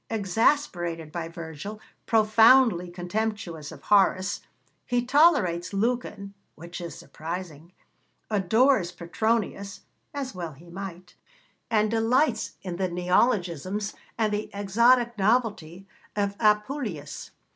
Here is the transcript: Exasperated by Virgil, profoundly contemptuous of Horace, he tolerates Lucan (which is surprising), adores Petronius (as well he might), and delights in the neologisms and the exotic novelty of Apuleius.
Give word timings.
Exasperated 0.09 1.11
by 1.11 1.27
Virgil, 1.27 1.79
profoundly 2.07 2.89
contemptuous 2.89 3.71
of 3.71 3.83
Horace, 3.83 4.41
he 4.83 5.05
tolerates 5.05 5.73
Lucan 5.73 6.33
(which 6.55 6.81
is 6.81 6.97
surprising), 6.97 7.71
adores 8.27 8.91
Petronius 8.91 9.81
(as 10.11 10.33
well 10.33 10.53
he 10.53 10.71
might), 10.71 11.13
and 11.69 11.91
delights 11.91 12.53
in 12.63 12.77
the 12.77 12.89
neologisms 12.89 13.93
and 14.17 14.33
the 14.33 14.49
exotic 14.55 15.15
novelty 15.19 15.85
of 16.15 16.35
Apuleius. 16.39 17.29